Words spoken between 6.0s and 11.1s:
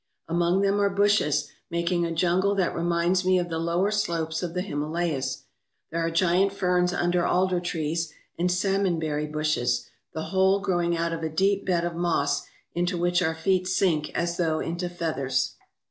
are giant ferns under alder trees and salmonberry bushes, the whole growing